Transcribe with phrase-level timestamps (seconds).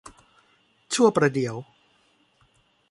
[0.93, 1.55] ชั่วประเดี๋ยว